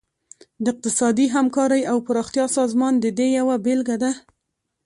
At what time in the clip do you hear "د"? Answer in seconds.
0.63-0.65, 2.99-3.05